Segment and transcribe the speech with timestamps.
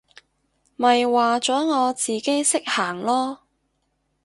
[0.77, 3.37] 咪話咗我自己識行囉！